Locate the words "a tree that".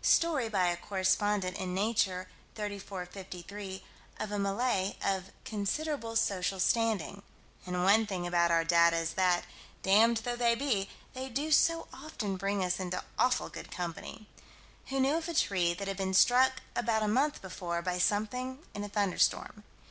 15.28-15.86